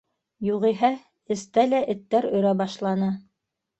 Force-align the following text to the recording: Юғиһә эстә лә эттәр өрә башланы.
Юғиһә 0.45 0.89
эстә 1.35 1.67
лә 1.73 1.83
эттәр 1.95 2.29
өрә 2.41 2.55
башланы. 2.63 3.11